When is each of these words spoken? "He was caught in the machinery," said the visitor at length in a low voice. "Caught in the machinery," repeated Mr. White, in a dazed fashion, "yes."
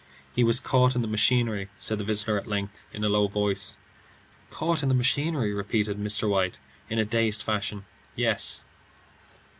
"He 0.33 0.43
was 0.43 0.59
caught 0.59 0.95
in 0.95 1.03
the 1.03 1.07
machinery," 1.07 1.69
said 1.77 1.99
the 1.99 2.03
visitor 2.03 2.35
at 2.35 2.47
length 2.47 2.81
in 2.91 3.03
a 3.03 3.07
low 3.07 3.27
voice. 3.27 3.77
"Caught 4.49 4.81
in 4.81 4.89
the 4.89 4.95
machinery," 4.95 5.53
repeated 5.53 5.99
Mr. 5.99 6.27
White, 6.27 6.57
in 6.89 6.97
a 6.97 7.05
dazed 7.05 7.43
fashion, 7.43 7.85
"yes." 8.15 8.63